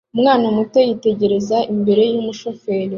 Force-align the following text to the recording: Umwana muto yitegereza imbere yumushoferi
Umwana 0.15 0.45
muto 0.55 0.77
yitegereza 0.87 1.57
imbere 1.73 2.03
yumushoferi 2.13 2.89